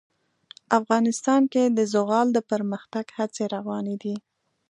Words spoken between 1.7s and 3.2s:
د زغال د پرمختګ